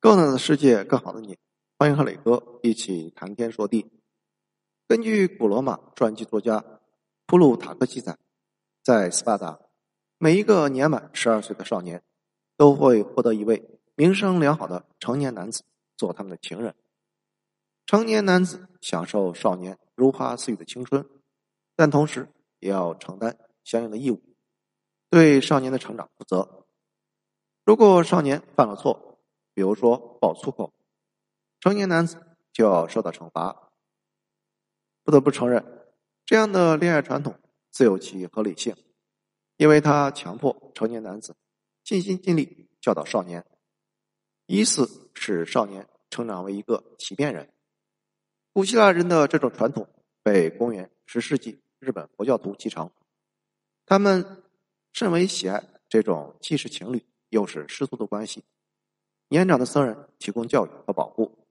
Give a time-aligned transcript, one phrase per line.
[0.00, 1.36] 更大的世界，更好的你，
[1.76, 3.90] 欢迎和磊哥一起谈天说地。
[4.86, 6.64] 根据古罗马传记作家
[7.26, 8.16] 普鲁塔克记载，
[8.84, 9.58] 在斯巴达，
[10.16, 12.00] 每一个年满十二岁的少年
[12.56, 15.64] 都会获得一位名声良好的成年男子
[15.96, 16.76] 做他们的情人。
[17.84, 21.04] 成年男子享受少年如花似玉的青春，
[21.74, 22.28] 但同时
[22.60, 24.22] 也要承担相应的义务，
[25.10, 26.64] 对少年的成长负责。
[27.64, 29.07] 如果少年犯了错，
[29.58, 30.72] 比如说爆粗口，
[31.58, 32.16] 成年男子
[32.52, 33.72] 就要受到惩罚。
[35.02, 35.64] 不得不承认，
[36.24, 37.36] 这样的恋爱传统
[37.72, 38.76] 自有其合理性，
[39.56, 41.34] 因为他强迫成年男子
[41.82, 43.44] 尽心尽力教导少年，
[44.46, 47.52] 以此使少年成长为一个奇变人。
[48.52, 49.88] 古希腊人的这种传统
[50.22, 52.88] 被公元十世纪日本佛教徒继承，
[53.84, 54.44] 他们
[54.92, 58.44] 甚为喜爱这种既是情侣又是师徒的关系。
[59.30, 61.46] 年长的僧人提供教育和保护，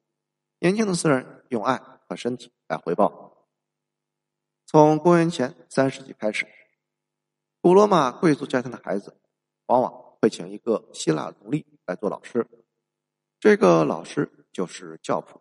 [0.60, 3.48] 年轻的僧人用爱和身体来回报。
[4.66, 6.48] 从公元前三世纪开始，
[7.62, 9.16] 古罗马贵族家庭的孩子
[9.68, 12.48] 往往会请一个希腊奴隶来做老师，
[13.40, 15.40] 这个老师就是教仆。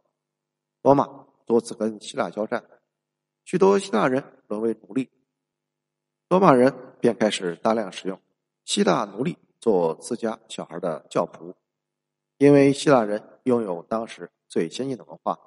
[0.83, 2.63] 罗马多次跟希腊交战，
[3.45, 5.11] 许多希腊人沦为奴隶，
[6.29, 8.21] 罗马人便开始大量使用
[8.67, 11.55] 希腊奴隶做自家小孩的教仆。
[12.39, 15.39] 因为希腊人拥有当时最先进的文化，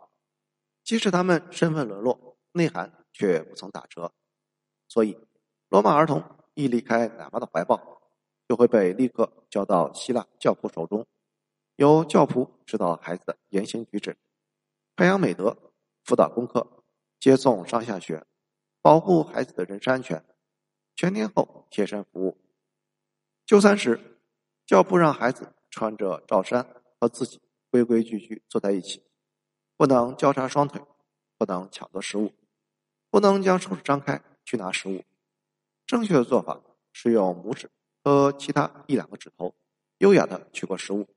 [0.84, 4.12] 即使他们身份沦落，内涵却不曾打折。
[4.88, 5.16] 所以，
[5.68, 6.24] 罗马儿童
[6.56, 8.02] 一离开奶妈的怀抱，
[8.48, 11.06] 就会被立刻交到希腊教仆手中，
[11.76, 14.18] 由教仆指导孩子的言行举止，
[14.96, 15.56] 培养美德，
[16.04, 16.84] 辅导功课，
[17.20, 18.26] 接送上下学，
[18.82, 20.26] 保护孩子的人身安全，
[20.96, 22.42] 全天候贴身服务。
[23.46, 24.20] 就餐时，
[24.66, 26.79] 教仆让孩子穿着罩衫。
[27.00, 27.40] 和自己
[27.72, 29.04] 规规矩矩坐在一起，
[29.78, 30.82] 不能交叉双腿，
[31.38, 32.34] 不能抢夺食物，
[33.10, 35.04] 不能将手指张开去拿食物。
[35.86, 36.62] 正确的做法
[36.92, 37.70] 是用拇指
[38.04, 39.56] 和其他一两个指头
[40.00, 41.08] 优雅的取过食物。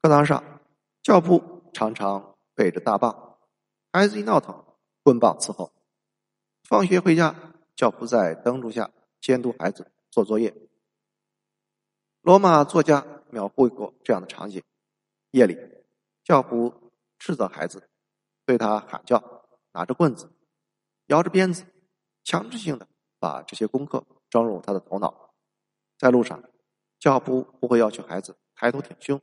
[0.00, 0.60] 课堂上，
[1.02, 3.38] 教父常常背着大棒，
[3.92, 4.64] 孩子一闹腾，
[5.02, 5.72] 棍棒伺候。
[6.64, 10.54] 放学回家，教父在灯柱下监督孩子做作业。
[12.20, 14.62] 罗马作家描绘过这样的场景。
[15.32, 15.58] 夜里，
[16.22, 17.88] 教父斥责孩子，
[18.46, 20.30] 对他喊叫，拿着棍子，
[21.06, 21.64] 摇着鞭子，
[22.22, 22.86] 强制性的
[23.18, 25.34] 把这些功课装入他的头脑。
[25.98, 26.42] 在路上，
[26.98, 29.20] 教父不会要求孩子抬头挺胸，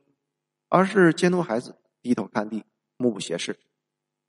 [0.68, 2.64] 而是监督孩子低头看地，
[2.96, 3.58] 目不斜视，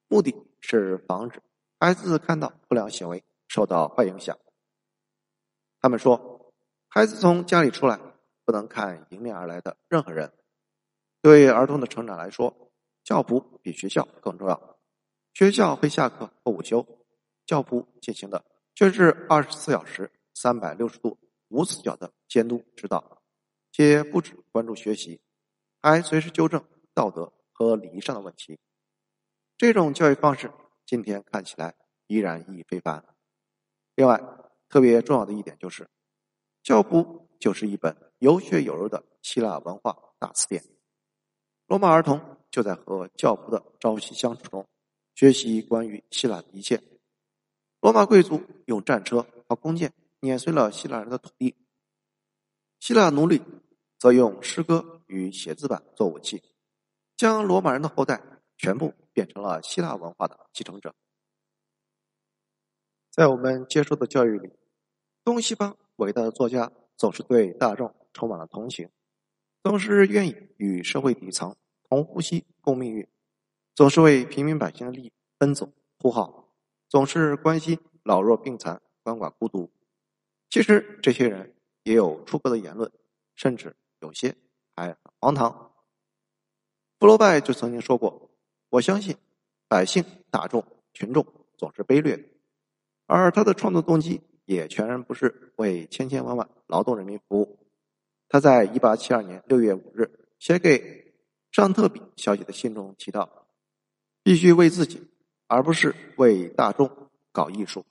[0.07, 1.41] 目的是防止
[1.79, 4.37] 孩子看到不良行为受到坏影响。
[5.79, 6.53] 他们说，
[6.87, 7.99] 孩子从家里出来，
[8.45, 10.31] 不能看迎面而来的任何人。
[11.21, 12.71] 对儿童的成长来说，
[13.03, 14.79] 教仆比学校更重要。
[15.33, 16.85] 学校会下课或午休，
[17.45, 18.43] 教仆进行的
[18.73, 23.21] 却是二十四小时、三百六十度无死角的监督指导，
[23.71, 25.21] 且不止关注学习，
[25.81, 28.59] 还随时纠正道德和礼仪上的问题。
[29.57, 30.51] 这种教育方式
[30.87, 31.75] 今天看起来
[32.07, 33.05] 依然意义非凡。
[33.95, 34.19] 另外，
[34.67, 35.87] 特别重要的一点就是，
[36.63, 40.63] 教仆就是一本有血有肉的希腊文化大词典。
[41.71, 44.67] 罗马儿童就在和教父的朝夕相处中
[45.15, 46.83] 学习关于希腊的一切。
[47.79, 51.55] 罗马贵族用战车和弓箭碾碎了希腊人的土地，
[52.81, 53.41] 希腊奴隶
[53.97, 56.43] 则用诗歌与写字板做武器，
[57.15, 58.21] 将罗马人的后代
[58.57, 60.93] 全部变成了希腊文化的继承者。
[63.11, 64.51] 在我们接受的教育里，
[65.23, 68.89] 东西方伟大的作家总是对大众充满了同情，
[69.63, 71.55] 总是愿意与社会底层。
[71.91, 73.05] 同呼吸共命运，
[73.75, 76.47] 总是为平民百姓的利益奔走呼号，
[76.87, 79.69] 总是关心老弱病残、鳏寡孤独。
[80.49, 81.53] 其实这些人
[81.83, 82.89] 也有出格的言论，
[83.35, 84.33] 甚至有些
[84.73, 85.73] 还荒唐。
[86.97, 88.31] 福楼拜就曾经说过
[88.71, 89.17] ：“我相信
[89.67, 91.27] 百姓大众群众
[91.57, 92.23] 总是卑劣的，
[93.05, 97.59] 而他的创作动机也全然不是为千千万万劳动人民服务。”
[98.29, 101.10] 他在一八七二年六月五日写给。
[101.51, 103.47] 尚特比小姐的信中提到，
[104.23, 105.05] 必须为自己，
[105.47, 106.89] 而不是为大众
[107.31, 107.85] 搞艺术。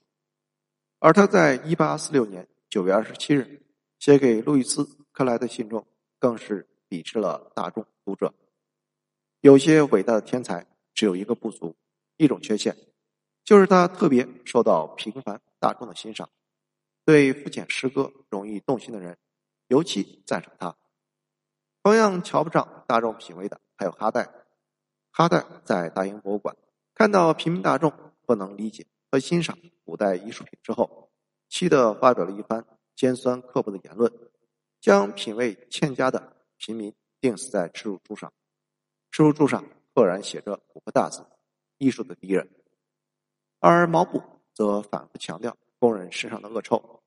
[0.99, 3.63] 而他在一八四六年九月二十七日
[3.99, 5.85] 写给路易斯·克莱的信中，
[6.17, 8.33] 更是鄙视了大众读者。
[9.41, 11.75] 有些伟大的天才只有一个不足，
[12.17, 12.75] 一种缺陷，
[13.43, 16.29] 就是他特别受到平凡大众的欣赏。
[17.05, 19.17] 对肤浅诗歌容易动心的人，
[19.67, 20.75] 尤其赞赏他。
[21.83, 24.29] 同样瞧不上大众品味的还有哈代。
[25.11, 26.55] 哈代在大英博物馆
[26.93, 27.91] 看到平民大众
[28.25, 31.11] 不能理解和欣赏古代艺术品之后，
[31.49, 34.11] 气得发表了一番尖酸刻薄的言论，
[34.79, 38.31] 将品味欠佳的平民钉死在耻辱柱上。
[39.09, 41.25] 耻辱柱上赫然写着五个大字
[41.77, 42.49] ：“艺术的敌人。”
[43.59, 44.23] 而毛布
[44.53, 47.01] 则反复强调工人身上的恶臭。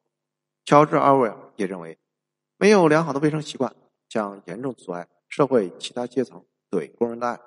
[0.64, 1.98] 乔治·奥威尔也认为，
[2.58, 3.74] 没有良好的卫生习惯
[4.14, 7.40] 将严重阻碍社会其他阶层对工人的爱。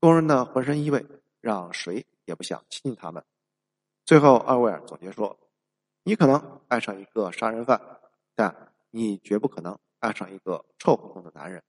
[0.00, 1.04] 工人的浑身异味
[1.42, 3.22] 让谁也不想亲近他们。
[4.06, 5.38] 最后，奥威尔总结说
[6.04, 8.00] ：“你可能爱上一个杀人犯，
[8.34, 11.62] 但你绝不可能爱上一个臭烘烘的男人。”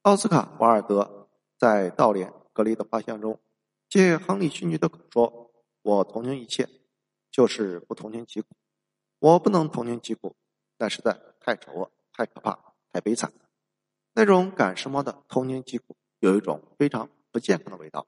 [0.00, 1.28] 奥斯卡·瓦尔德
[1.58, 3.38] 在《悼念格雷的画像》中
[3.86, 5.52] 借亨利勋爵的口说
[5.82, 6.66] ：“我同情一切，
[7.30, 8.48] 就是不同情疾苦。
[9.18, 10.34] 我不能同情疾苦，
[10.78, 12.58] 那实在太丑恶、太可怕、
[12.90, 13.32] 太悲惨。
[14.14, 18.06] 那种赶时髦的童年疾苦。”有一种非常不健康的味道。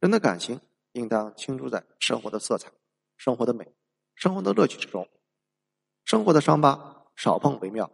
[0.00, 2.72] 人的感情应当倾注在生活的色彩、
[3.18, 3.70] 生活的美、
[4.14, 5.06] 生活的乐趣之中。
[6.06, 7.92] 生活的伤疤少碰为妙。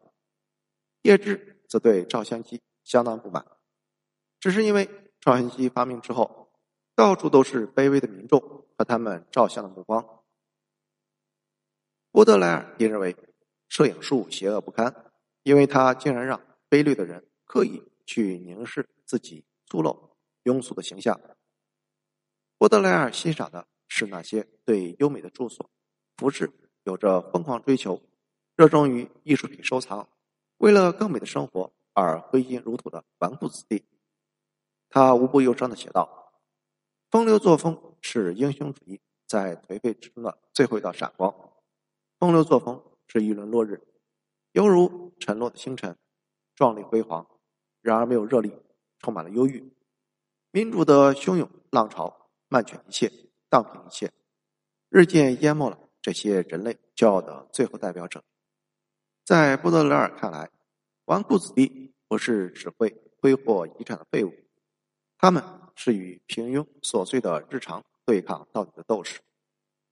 [1.03, 3.45] 叶芝则对照相机相当不满，
[4.39, 4.89] 只是因为
[5.21, 6.53] 照相机发明之后，
[6.95, 8.41] 到处都是卑微的民众
[8.79, 10.23] 和他们照相的目光。
[12.13, 13.17] 波德莱尔也认为
[13.69, 15.04] 摄影术邪恶不堪，
[15.45, 17.95] 因为他竟然让卑劣的人刻意。
[18.07, 20.11] 去凝视自己粗陋、
[20.45, 21.19] 庸俗的形象。
[22.59, 25.71] 波德莱尔欣赏的是那些对优美的住所、
[26.17, 26.51] 服饰
[26.85, 28.01] 有着疯狂追求、
[28.57, 30.09] 热衷于艺术品收藏、
[30.59, 33.85] 为了更美的生活而挥金如土的纨绔子弟。
[34.89, 36.33] 他无不忧伤的写道
[37.11, 41.35] ：“风流作风是英雄主义在颓废之中的最后一道闪光。
[42.19, 43.83] 风流作风是一轮落日，
[44.55, 45.97] 犹如沉落的星辰，
[46.57, 47.25] 壮丽辉煌。”
[47.83, 48.51] 然而没有热力，
[48.99, 49.71] 充满了忧郁。
[50.51, 53.13] 民主的汹涌浪潮，漫卷一切，
[53.51, 54.11] 荡平一切，
[54.89, 58.25] 日渐淹没了这些人类骄傲的最后代表者。
[59.23, 60.51] 在波德莱尔看来，
[61.05, 64.33] 纨绔子弟不是只会挥霍遗产的废物，
[65.19, 69.21] 他们是与平庸琐碎的日常对抗到底的斗士，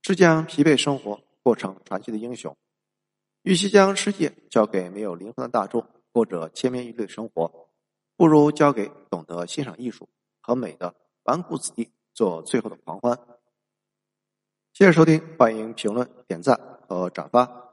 [0.01, 2.57] 是将疲惫生活过成传奇的英雄。
[3.43, 7.69] 与其将世界交给没有灵魂的大众，过着千篇一律的生活。
[8.17, 10.09] 不如交给懂得欣赏艺术
[10.41, 10.95] 和美的
[11.25, 13.19] 纨绔子弟做最后的狂欢。
[14.73, 16.57] 谢谢收听，欢迎评论、点赞
[16.87, 17.72] 和转发。